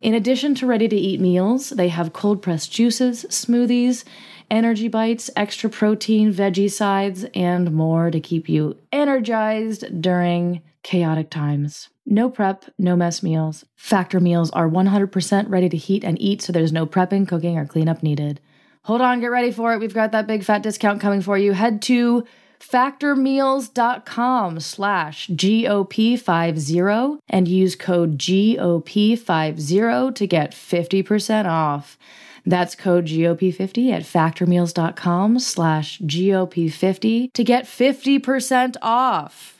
[0.00, 4.04] In addition to ready to eat meals, they have cold pressed juices, smoothies,
[4.50, 11.88] energy bites, extra protein, veggie sides, and more to keep you energized during chaotic times.
[12.06, 13.64] No prep, no mess meals.
[13.76, 17.66] Factor meals are 100% ready to heat and eat, so there's no prepping, cooking, or
[17.66, 18.40] cleanup needed.
[18.84, 19.80] Hold on, get ready for it.
[19.80, 21.52] We've got that big fat discount coming for you.
[21.52, 22.24] Head to
[22.60, 31.98] factormeals.com slash GOP50 and use code GOP50 to get 50% off.
[32.46, 39.59] That's code GOP50 at factormeals.com slash GOP50 to get 50% off.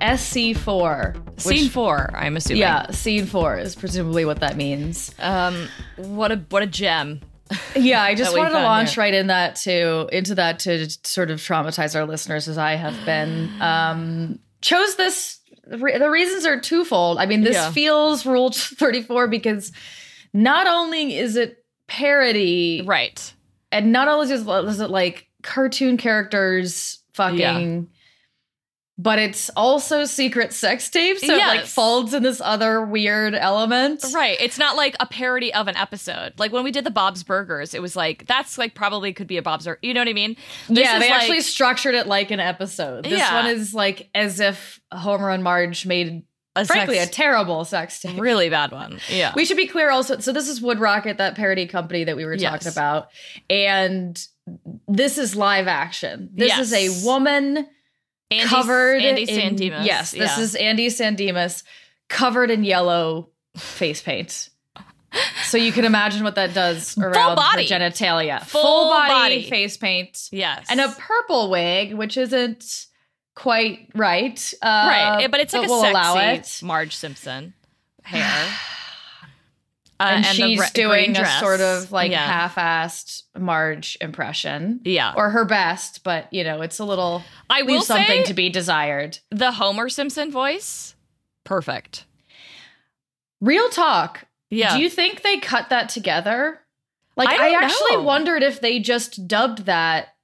[0.00, 1.40] SC4.
[1.40, 2.60] Scene four, I'm assuming.
[2.60, 5.12] Yeah, scene four is presumably what that means.
[5.18, 7.20] Um, what a what a gem.
[7.76, 9.02] Yeah, I just wanted to launch here.
[9.02, 12.94] right in that to into that to sort of traumatize our listeners as I have
[13.04, 13.50] been.
[13.60, 15.40] Um, chose this.
[15.68, 17.18] re- The reasons are twofold.
[17.18, 17.70] I mean, this Yeah.
[17.70, 19.72] feels Rule Thirty Four because
[20.32, 23.32] not only is it parody, Right.
[23.72, 27.88] and not only is, is it like cartoon characters fucking.
[28.96, 31.72] But it's also secret sex tapes, so it like Yes.
[31.74, 34.04] folds in this other weird element.
[34.14, 34.36] Right.
[34.40, 36.32] It's not like a parody of an episode.
[36.38, 39.36] Like when we did the Bob's Burgers, it was like that's like probably could be
[39.36, 39.80] a Bob's Burger.
[39.82, 40.36] You know what I mean?
[40.68, 43.02] This yeah, they like- actually structured it like an episode.
[43.04, 43.34] This Yeah.
[43.34, 46.22] one is like as if Homer and Marge made,
[46.54, 48.20] A frankly, sex- a terrible sex tape.
[48.20, 49.00] really bad one.
[49.10, 49.32] Yeah.
[49.34, 50.20] We should be clear also.
[50.20, 53.08] So this is Wood Rocket, that parody company that we were talking about,
[53.50, 54.16] and
[54.86, 56.30] this is live action.
[56.32, 56.72] This Yes.
[56.72, 57.66] is a woman
[58.30, 59.84] Andy, covered Andy in.
[59.84, 60.40] Yes, this Yeah.
[60.40, 61.62] is Andy Sandemus
[62.08, 64.48] covered in yellow face paint.
[65.44, 67.68] So you can imagine what that does around body.
[67.68, 68.42] her genitalia.
[68.44, 69.42] Full body, body.
[69.48, 70.28] face paint.
[70.32, 72.86] yes, and a purple wig, which isn't
[73.36, 74.52] quite right.
[74.60, 76.66] Uh, right, but it's like a we'll sexy.
[76.66, 77.54] Marge Simpson
[78.02, 78.48] hair.
[80.00, 81.40] Uh, And, the she's doing a dress.
[81.40, 82.26] sort of like yeah.
[82.26, 84.80] half-assed Marge impression.
[84.84, 85.12] Yeah.
[85.16, 87.22] or her best, but you know, it's a little.
[87.48, 89.18] I will something to be desired.
[89.30, 90.96] the Homer Simpson voice,
[91.44, 92.06] perfect.
[93.40, 94.26] Real talk.
[94.50, 94.76] Yeah.
[94.76, 96.60] Do you think they cut that together?
[97.16, 98.02] Like, I I, actually know.
[98.02, 100.14] wondered if they just dubbed that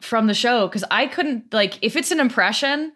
[0.00, 2.92] from the show because I couldn't like if it's an impression.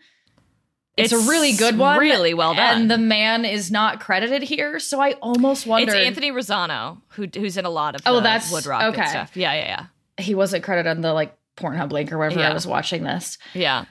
[0.96, 2.82] It's, It's a really good one, really well done.
[2.82, 4.78] and the man is not credited here.
[4.78, 8.52] So I almost wondered It's Anthony Rosano who who's in a lot of Oh, that's-
[8.52, 9.08] Wood Rocket okay.
[9.08, 9.34] stuff.
[9.36, 9.86] Yeah, yeah,
[10.18, 10.22] yeah.
[10.24, 13.38] he wasn't credited on the like Pornhub link or wherever I was watching this.
[13.54, 13.84] yeah, yeah.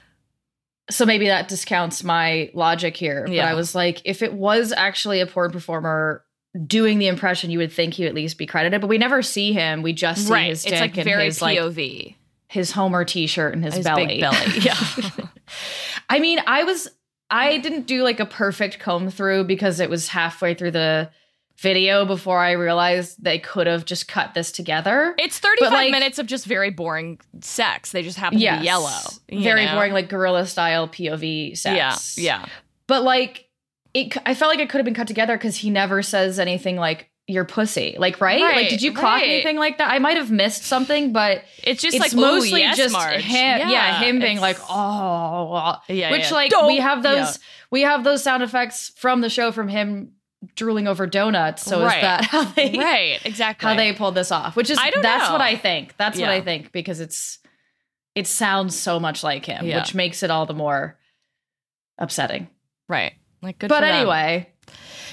[0.90, 3.22] So maybe that discounts my logic here.
[3.26, 3.50] But Yeah.
[3.50, 6.24] I was like, if it was actually a porn performer
[6.66, 8.80] doing the impression, you would think he would at least be credited.
[8.80, 9.82] But we never see him.
[9.82, 10.48] We just see Right.
[10.50, 12.16] his It's like and very his like POV.
[12.48, 14.06] his Homer T-shirt and his, His belly.
[14.06, 14.38] big belly.
[14.60, 14.74] Yeah.
[16.08, 16.88] I mean, I was
[17.30, 21.10] I didn't do like a perfect comb through because it was halfway through the
[21.58, 25.14] video before I realized they could have just cut this together.
[25.18, 27.92] It's 35 like- minutes of just very boring sex.
[27.92, 29.00] They just happen to be yellow.
[29.30, 29.74] Very know?
[29.74, 32.18] boring, like gorilla style POV sex.
[32.18, 32.46] Yeah, yeah.
[32.86, 33.48] But like
[33.94, 36.76] it, I felt like it could have been cut together because he never says anything
[36.76, 37.96] like your pussy.
[37.98, 38.40] Like, right?
[38.40, 39.28] Right, like, did you clock right.
[39.28, 39.90] anything like that?
[39.90, 43.22] I might have missed something, but It's just it's like, oh, mostly yes, just Marge.
[43.22, 43.58] him.
[43.60, 46.34] Yeah, Yeah, him being like, oh, Yeah, which yeah.
[46.34, 47.42] like Don't- we have those yeah.
[47.70, 50.12] we have those sound effects from the show from him
[50.56, 51.62] drooling over donuts.
[51.62, 51.96] So Right.
[51.98, 53.68] is that how they right, exactly.
[53.68, 54.56] how they pulled this off?
[54.56, 55.32] Which is I don't that's know.
[55.32, 55.96] what I think.
[55.96, 57.38] That's what I think because it's
[58.14, 59.78] it sounds so much like him, Yeah.
[59.80, 60.98] which makes it all the more
[61.98, 62.48] upsetting.
[62.88, 63.12] right.
[63.40, 64.06] Like good but for them.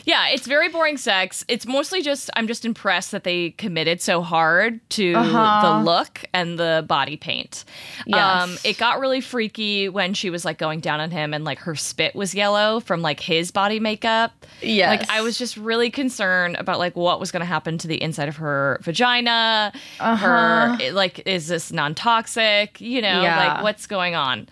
[0.10, 1.46] Yeah, it's very boring sex.
[1.48, 5.62] It's mostly just I'm just impressed that they committed so hard to Uh-huh.
[5.62, 7.64] the look and the body paint.
[8.12, 11.60] Um it got really freaky when she was like going down on him and like
[11.60, 14.32] her spit was yellow from like his body makeup.
[14.62, 17.88] Yeah, Like I was just really concerned about like what was going to happen to
[17.88, 19.72] the inside of her vagina.
[20.00, 20.16] Uh-huh.
[20.16, 23.38] Her it- like is this non-toxic, you know, Yeah.
[23.54, 24.50] like what's going on?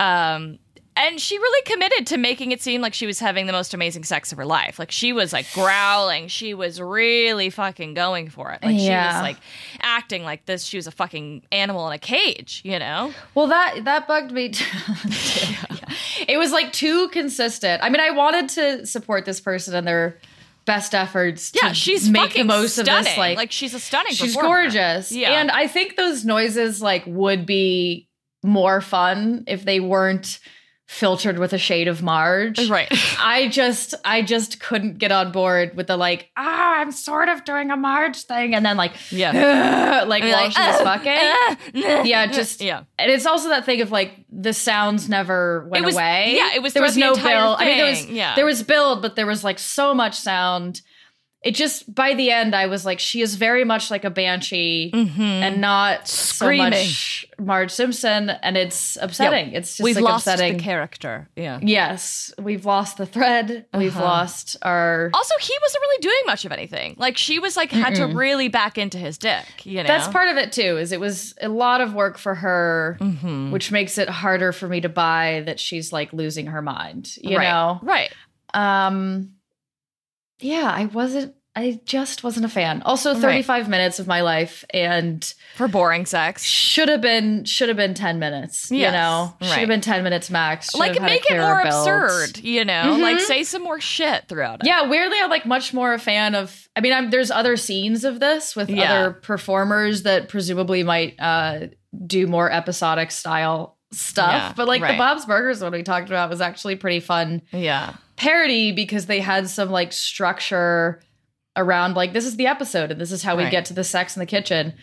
[0.00, 0.58] Um
[0.96, 4.04] and she really committed to making it seem like she was having the most amazing
[4.04, 4.78] sex of her life.
[4.78, 6.28] Like she was like growling.
[6.28, 8.62] She was really fucking going for it.
[8.62, 9.14] Like she Yeah.
[9.20, 9.36] was like
[9.80, 10.64] acting like this.
[10.64, 13.12] She was a fucking animal in a cage, you know?
[13.34, 14.64] Well, that that bugged me too.
[16.28, 17.82] It was like too consistent.
[17.82, 20.18] I mean, I wanted to support this person and their
[20.64, 21.52] best efforts.
[21.54, 22.98] Yeah, to she's make fucking the most stunning.
[22.98, 23.16] of this.
[23.18, 24.12] Like, like she's a stunning.
[24.12, 25.12] she's gorgeous.
[25.12, 25.40] Yeah.
[25.40, 28.08] and I think those noises like would be
[28.42, 30.38] more fun if they weren't
[30.86, 32.70] filtered with a shade of Marge.
[32.70, 32.86] Right.
[33.20, 37.44] I just I just couldn't get on board with the like ah I'm sort of
[37.44, 40.04] doing a Marge thing and then like Yeah.
[40.06, 42.84] like while you're she was like, ah, fucking ah, ah, yeah just Yeah.
[42.98, 46.54] and it's also that thing of like the sounds never went It was- away yeah,
[46.54, 47.26] it was there was no build
[47.58, 48.34] I mean there was yeah.
[48.36, 50.82] there was build but there was like so much sound
[51.42, 54.90] it just by the end I was like she is very much like a banshee
[54.94, 56.06] and not Mm-hmm.
[56.06, 56.72] Screaming.
[56.72, 61.28] so much Marge Simpson and it's upsetting it's just We've like lost upsetting the character.
[61.36, 61.60] Yeah.
[61.62, 63.66] Yes, we've lost the thread.
[63.74, 64.04] We've Uh-huh.
[64.04, 65.10] lost our.
[65.14, 66.94] Also, he wasn't really doing much of anything.
[66.98, 69.44] Like she was like had to really back into his dick.
[69.64, 69.86] You know.
[69.86, 70.78] That's part of it too.
[70.78, 73.50] Is it was a lot of work for her, Mm-hmm.
[73.52, 77.16] which makes it harder for me to buy that she's like losing her mind.
[77.18, 77.48] You right.
[77.48, 77.78] know.
[77.82, 78.10] Right.
[78.54, 79.32] Um.
[80.40, 81.34] Yeah, I wasn't.
[81.58, 82.82] I just wasn't a fan.
[82.84, 83.22] Also, Right.
[83.22, 86.42] thirty-five minutes of my life, and For boring sex.
[86.44, 88.70] should have been should have been ten minutes.
[88.70, 89.58] Yes, you know, should right.
[89.60, 90.70] have been ten minutes max.
[90.72, 92.98] Should Like have had a make it more absurd, you know?
[93.00, 94.66] Like say some more shit throughout it.
[94.66, 96.68] Yeah, weirdly, I'm like much more a fan of.
[96.76, 98.92] I mean, I'm, there's other scenes of this with Yeah.
[98.92, 101.68] other performers that presumably might uh,
[102.06, 104.28] do more episodic style stuff.
[104.30, 104.92] Yeah, but like right.
[104.92, 107.94] the Bob's Burgers one we talked about was actually pretty fun Yeah.
[108.16, 111.00] Parody because they had some like structure
[111.56, 113.50] around like this is the episode and this is how we Right.
[113.52, 114.74] get to the sex in the kitchen.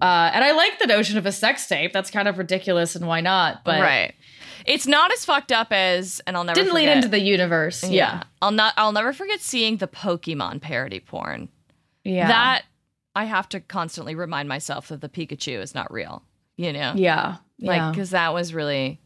[0.00, 1.92] Uh, and I like the notion of a sex tape.
[1.94, 3.64] That's kind of ridiculous, and why not?
[3.64, 4.14] But right.
[4.66, 7.82] It's not as fucked up as and I'll never didn't lead into the universe.
[7.88, 11.48] Yeah, I'll not I'll never forget seeing the Pokemon parody porn.
[12.04, 12.64] yeah, That
[13.14, 16.22] I have to constantly remind myself that the Pikachu is not real.
[16.58, 16.92] You know?
[16.94, 17.90] yeah, Like yeah.
[17.90, 19.00] because that was really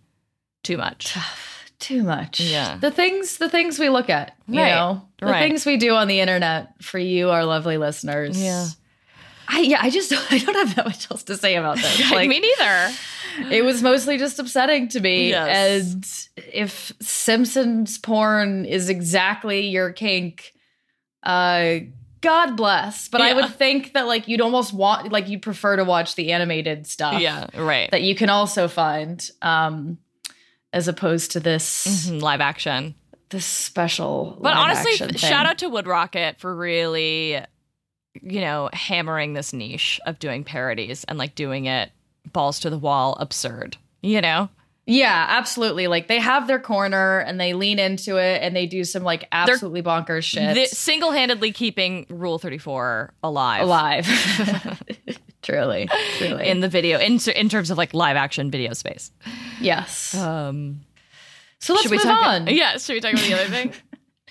[0.64, 1.16] too much.
[1.84, 2.40] Too much.
[2.40, 2.76] Yeah.
[2.80, 4.70] The things the things we look at, you Right.
[4.70, 5.02] know.
[5.20, 5.48] The Right.
[5.48, 8.42] things we do on the internet for you, our lovely listeners.
[8.42, 8.66] Yeah.
[9.48, 12.10] I yeah, I just I don't have that much else to say about this.
[12.10, 12.92] Like Me neither.
[13.54, 15.30] it was mostly just upsetting to me.
[15.30, 16.28] Yes.
[16.36, 20.52] And if Simpsons porn is exactly your kink,
[21.22, 21.80] uh
[22.20, 23.08] God bless.
[23.08, 26.32] But I would think that like you'd almost want like you'd prefer to watch the
[26.32, 27.46] animated stuff Yeah.
[27.54, 27.90] Right.
[27.90, 29.22] that you can also find.
[29.42, 29.98] Um
[30.74, 32.94] as opposed to this Mhm, Live action.
[33.30, 34.36] this special.
[34.42, 37.38] But live honestly, shout out to Wood Rocket for really,
[38.22, 41.90] you know, hammering this niche of doing parodies and like doing it
[42.32, 43.76] balls to the wall absurd.
[44.02, 44.50] You know?
[44.86, 45.86] Yeah, absolutely.
[45.86, 49.26] Like they have their corner and they lean into it and they do some like
[49.32, 50.54] absolutely bonkers shit.
[50.54, 53.62] The- single-handedly keeping Rule 34 alive.
[53.62, 54.06] alive.
[55.44, 56.48] truly, truly.
[56.48, 59.12] In the video, in, in terms of like live action video space.
[59.60, 60.14] yes.
[60.16, 60.80] Um,
[61.60, 62.46] so let's move on.
[62.48, 63.72] Yeah, should we talk about the other thing?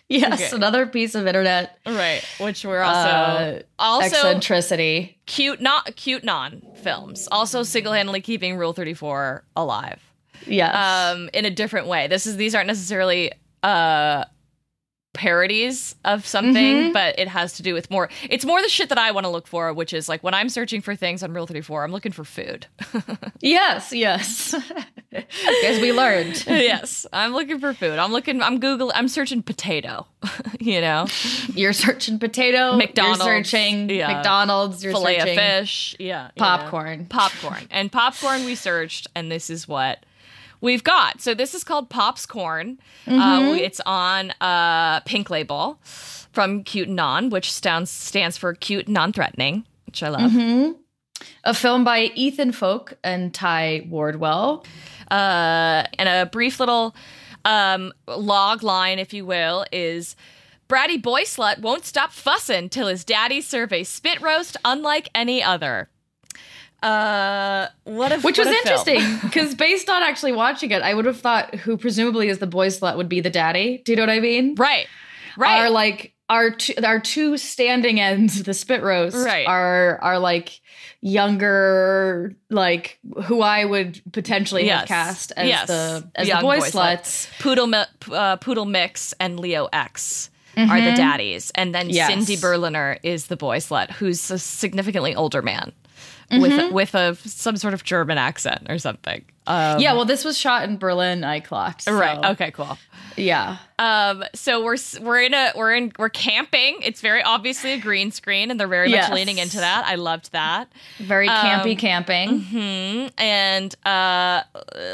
[0.10, 0.56] Yes, Okay.
[0.56, 2.21] another piece of internet right.
[2.39, 5.17] Which we're also Uh, also eccentricity.
[5.26, 7.28] cute not cute non films.
[7.32, 9.99] Also single-handedly keeping Rule 34 alive.
[10.45, 10.76] Yes.
[11.15, 12.08] um, in a different way.
[12.08, 13.32] This is these aren't necessarily
[13.63, 14.26] uh,
[15.13, 16.91] parodies of something, mm-hmm.
[16.91, 18.09] but it has to do with more.
[18.30, 20.49] It's more the shit that I want to look for, which is like when I'm
[20.49, 22.68] searching for things on Thirty Four, I'm looking for food.
[23.39, 24.53] yes, yes.
[25.64, 26.45] As we learned.
[26.47, 27.99] yes, I'm looking for food.
[27.99, 28.41] I'm looking.
[28.41, 28.91] I'm Google.
[28.95, 30.07] I'm searching potato.
[30.59, 31.07] you know,
[31.53, 32.76] You're searching potato.
[32.76, 34.14] McDonald's, You're searching yeah.
[34.14, 34.84] McDonald's.
[34.84, 35.95] You're fillet of searching fish.
[35.99, 36.45] Yeah, you know.
[36.45, 37.05] popcorn.
[37.05, 38.45] popcorn, and popcorn.
[38.45, 40.03] We searched, and this is what
[40.64, 42.80] we've got so this is called Pops Corn.
[43.05, 43.20] Mm-hmm.
[43.20, 49.14] Uh, it's on a Pink Label from Cute Non, which stands stands for cute non
[49.14, 50.32] threatening, which I love.
[50.32, 50.72] Mm-hmm.
[51.43, 54.66] A film by Ethan Folk and Ty Wardwell.
[55.11, 56.95] Uh, and a brief little
[57.45, 60.16] um, log line, if you will, is.
[60.70, 65.43] Bratty boy slut won't stop fussing till his daddy serve a spit roast unlike any
[65.43, 65.89] other.
[66.84, 71.06] Uh, what a Which what was interesting because based on actually watching it, I would
[71.06, 73.82] have thought who presumably is the boy slut would be the daddy.
[73.86, 74.56] Do you know what I mean?
[74.56, 74.88] right?
[75.38, 75.62] Right.
[75.62, 79.48] Are like our two, our two standing ends, the spit roast, Right.
[79.48, 80.60] are are like
[81.02, 84.80] younger, like who I would potentially Yes.
[84.82, 85.68] have cast as Yes.
[85.68, 87.02] the as Young the boy, boy slut.
[87.02, 87.40] sluts.
[87.40, 87.74] Poodle
[88.16, 91.96] uh, Poodle Mix and Leo X are the daddies, and then Mm-hmm.
[91.96, 92.10] Yes.
[92.10, 95.72] Cindy Berliner is the boy slut, who's a significantly older man
[96.42, 96.74] Mm-hmm.
[96.74, 99.24] with with a some sort of German accent or something.
[99.46, 101.24] Um, yeah, well, this was shot in Berlin.
[101.26, 101.82] I clocked.
[101.84, 102.24] so- right.
[102.32, 102.52] Okay.
[102.52, 102.78] Cool.
[103.18, 103.58] Yeah.
[103.78, 106.78] Um, so we're we're in a we're in we're camping.
[106.82, 109.10] It's very obviously a green screen, and they're very Yes.
[109.10, 109.84] much leaning into that.
[109.86, 110.72] I loved that.
[111.00, 112.40] Very Um, campy camping.
[112.42, 114.44] hmm And uh,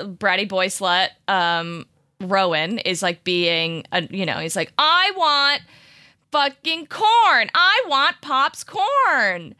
[0.05, 1.85] bratty boy slut um,
[2.19, 5.61] Rowan is like being, a, you know, he's like, I want
[6.31, 7.49] fucking corn.
[7.53, 9.55] I want Pop's corn.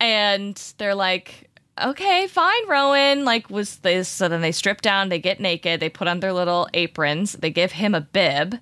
[0.00, 1.48] And they're like,
[1.82, 3.24] okay, fine, Rowan.
[3.24, 4.08] Like, was this?
[4.08, 7.50] So then they strip down, they get naked, they put on their little aprons, they
[7.50, 8.58] give him a bib,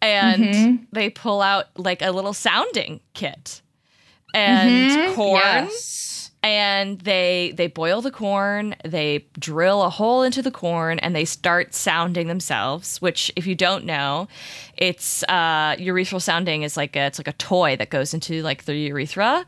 [0.00, 3.62] and they pull out like a little sounding kit.
[4.34, 6.30] And corn Yes.
[6.42, 11.24] and they they boil the corn they drill a hole into the corn and they
[11.24, 14.28] start sounding themselves which if you don't know
[14.76, 18.64] it's uh urethral sounding is like a, it's like a toy that goes into like
[18.64, 19.46] the urethra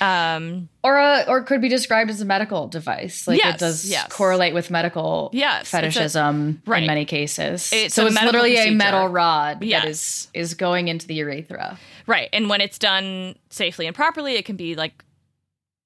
[0.00, 3.26] um Or a, or could be described as a medical device.
[3.26, 4.08] Like Yes, it does yes.
[4.12, 6.82] correlate with medical Yes, it's a- fetishism right.
[6.82, 7.70] in many cases.
[7.72, 9.82] It's so it's literally a metal rod Yes.
[9.82, 11.78] that is is going into the urethra.
[12.06, 15.04] right and when it's done safely and properly it can be like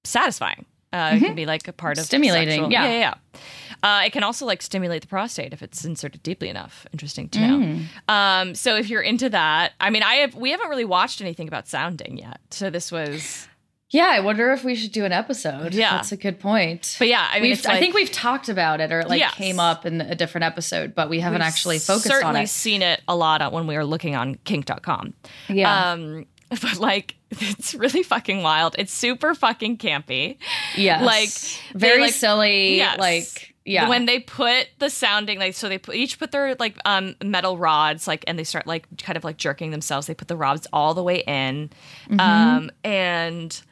[0.05, 2.07] satisfying uh, it can be like a part of Mm-hmm.
[2.07, 2.85] Stimulating, sexual- yeah.
[2.85, 3.41] yeah yeah, yeah.
[3.83, 6.87] Uh, it can also like stimulate the prostate if it's inserted deeply enough.
[6.93, 7.59] Interesting to know.
[7.59, 7.85] Mm.
[8.09, 11.49] Um, so if you're into that, I mean, I have we haven't really watched anything
[11.49, 12.41] about sounding yet.
[12.51, 13.49] So this was,
[13.93, 15.75] Yeah, I wonder if we should do an episode.
[15.75, 15.93] Yeah.
[15.97, 16.97] that's a good point.
[16.99, 19.35] but yeah, I mean, We've, I think we've talked about it or it like Yes.
[19.35, 22.21] came up in a different episode, but we haven't we've actually focused on it.
[22.21, 25.13] Certainly seen it a lot when we were looking on kink.com.
[25.49, 25.93] Yeah.
[25.93, 28.77] Um, but like, it's really fucking wild.
[28.79, 30.39] It's super fucking campy.
[30.77, 31.31] Yeah, like,
[31.75, 32.77] very like- silly.
[32.79, 32.99] Yes.
[32.99, 33.89] Like yeah.
[33.89, 37.57] when they put the sounding like so they put, each put their like um metal
[37.59, 40.67] rods like and they start like kind of like jerking themselves they put the rods
[40.73, 41.71] all the way in
[42.09, 42.19] Mm-hmm.
[42.21, 43.63] um and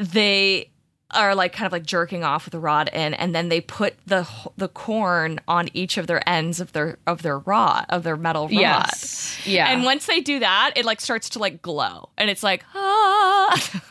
[0.00, 0.66] they
[1.12, 3.96] are like kind of like jerking off with the rod in and then they put
[4.06, 4.24] the
[4.56, 8.44] the corn on each of their ends of their of their rod of their metal
[8.44, 9.36] rod yes.
[9.44, 9.72] Yeah.
[9.72, 13.70] and once they do that it like starts to like glow and it's like ah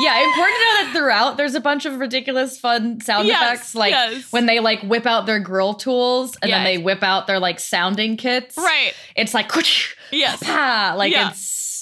[0.00, 3.74] Yeah, important to know that throughout there's a bunch of ridiculous fun sound Yes, effects,
[3.74, 4.32] like yes.
[4.32, 7.60] when they like whip out their grill tools and then they whip out their like
[7.60, 8.56] sounding kits.
[8.56, 9.50] right It's like
[10.12, 11.30] yes like Yeah.
[11.30, 11.40] it's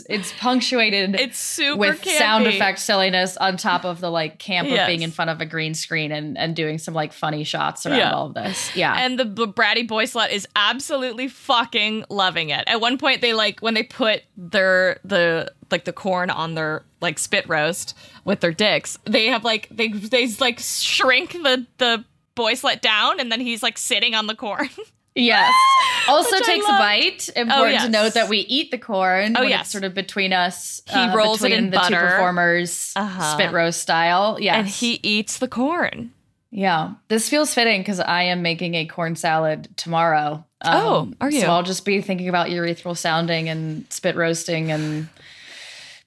[0.09, 4.81] it's punctuated it's super with sound effect silliness on top of the like camp Yes.
[4.81, 7.85] of being in front of a green screen and and doing some like funny shots
[7.87, 8.13] around Yeah.
[8.13, 8.75] all of this.
[8.77, 8.95] Yeah.
[9.05, 12.65] and the b- bratty boy slut is absolutely fucking loving it.
[12.67, 16.85] At one point, they like when they put their the like the corn on their
[17.01, 18.99] like spit roast with their dicks.
[19.05, 23.63] They have like they they like shrink the the boy slut down, and then he's
[23.63, 24.69] like sitting on the corn.
[25.15, 25.55] Yes.
[26.09, 27.29] Also takes a bite.
[27.37, 27.85] Important yes.
[27.85, 29.37] to note that we eat the corn.
[29.39, 29.71] Oh, yes.
[29.71, 30.83] Sort of between us.
[30.89, 33.35] He rolls it in the two performers, Uh-huh.
[33.35, 34.39] spit roast style.
[34.41, 34.57] Yes.
[34.57, 36.11] and he eats the corn.
[36.51, 40.45] Yeah, this feels fitting because I am making a corn salad tomorrow.
[40.63, 41.43] Um, Oh, are you?
[41.43, 45.09] So I'll just be thinking about urethral sounding and spit roasting and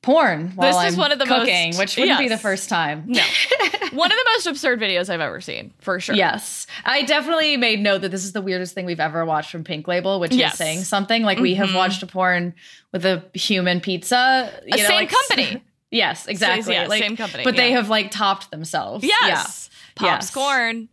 [0.04, 2.70] porn while This is I'm one of the cooking, most- which wouldn't be the first
[2.70, 3.06] time.
[3.08, 3.24] No,
[3.94, 6.14] one of the most absurd videos I've ever seen, for sure.
[6.16, 9.64] Yes, I definitely made note that this is the weirdest thing we've ever watched from
[9.64, 10.52] Pink Label, which Yes.
[10.54, 11.24] is saying something.
[11.24, 12.54] Like we have watched a porn
[12.92, 15.64] with a human pizza, you know, same like- company.
[15.90, 16.74] Yes, exactly.
[16.74, 19.04] yeah, like, same company, but they have like topped themselves.
[19.06, 19.70] Yes.
[20.02, 20.10] Yeah.
[20.10, 20.34] Pops Yes.
[20.34, 20.90] corn.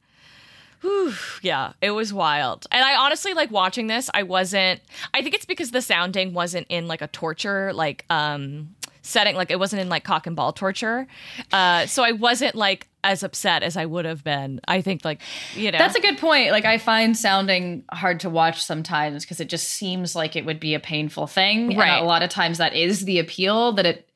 [0.82, 2.66] Whew, yeah, it was wild.
[2.70, 4.10] And I honestly like watching this.
[4.12, 4.80] I wasn't
[5.14, 9.50] I think it's because the sounding wasn't in like a torture like um setting like
[9.50, 11.06] it wasn't in like cock and ball torture.
[11.52, 14.60] Uh so I wasn't like as upset as I would have been.
[14.68, 15.20] I think like,
[15.54, 15.78] you know.
[15.78, 16.50] That's a good point.
[16.50, 20.60] Like I find sounding hard to watch sometimes because it just seems like it would
[20.60, 21.76] be a painful thing.
[21.76, 21.88] Right.
[21.88, 24.08] And a lot of times that is the appeal that it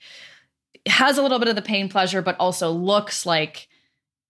[0.87, 3.69] has a little bit of the pain pleasure, but also looks like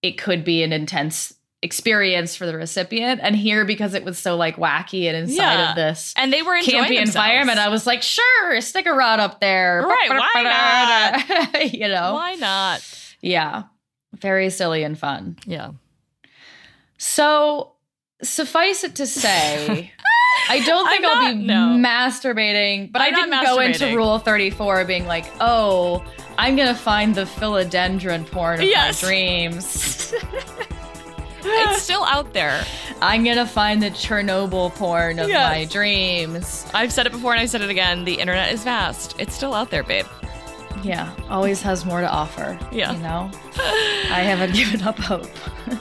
[0.02, 1.33] it could be an intense
[1.64, 3.20] experience for the recipient.
[3.22, 5.70] And here, because it was so like wacky and inside Yeah.
[5.70, 7.16] of this And they were enjoying campy themselves.
[7.16, 9.82] environment, I was like, sure, stick a rod up there.
[9.84, 10.42] Right, why
[11.52, 11.72] not?
[11.74, 12.14] you know?
[12.14, 12.82] Why not?
[13.20, 13.64] Yeah.
[14.14, 15.36] Very silly and fun.
[15.46, 15.72] Yeah.
[16.98, 17.72] So
[18.22, 19.90] suffice it to say,
[20.48, 21.76] I don't think I'm I'll be no.
[21.88, 23.96] masturbating, but I'm I didn't go into.
[23.96, 26.04] Rule 34 being like, oh,
[26.38, 29.02] I'm going to find the philodendron porn of Yes.
[29.02, 30.14] my dreams.
[31.46, 32.64] It's still out there.
[33.02, 35.50] I'm going to find the Chernobyl porn of Yes.
[35.50, 36.66] my dreams.
[36.74, 38.04] I've said it before and I said it again.
[38.04, 39.14] The internet is vast.
[39.18, 40.06] It's still out there, babe.
[40.82, 42.58] Yeah, always has more to offer.
[42.72, 42.92] Yeah.
[42.92, 43.30] You know?
[43.56, 45.28] I haven't given up hope.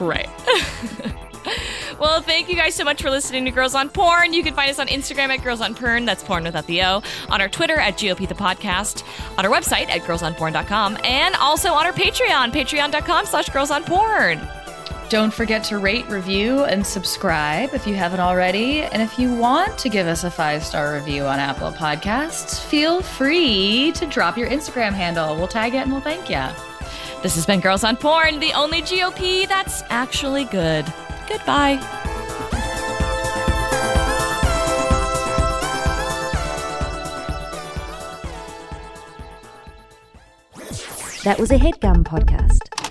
[0.00, 0.28] Right.
[1.98, 4.32] well, thank you guys so much for listening to Girls on Porn.
[4.32, 7.02] You can find us on Instagram at Girls on Porn, that's porn without the O,
[7.28, 9.02] on our Twitter at GOP the podcast,
[9.36, 14.63] on our website at girlsonporn.com, and also on our Patreon, patreon.com slash girlsonporn.
[15.10, 18.82] Don't forget to rate, review, and subscribe if you haven't already.
[18.82, 23.00] And if you want to give us a five star review on Apple Podcasts, feel
[23.02, 25.36] free to drop your Instagram handle.
[25.36, 26.44] We'll tag it and we'll thank you.
[27.22, 30.84] This has been Girls on Porn, the only GOP that's actually good.
[31.28, 31.76] Goodbye.
[41.24, 42.83] That was a headgum podcast.